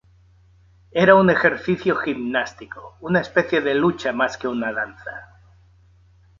Era 0.89 1.13
un 1.13 1.29
ejercicio 1.29 1.95
gimnástico, 1.97 2.97
una 3.01 3.19
especie 3.21 3.61
de 3.61 3.75
lucha 3.75 4.11
más 4.11 4.35
que 4.35 4.47
una 4.47 4.73
danza. 4.73 5.37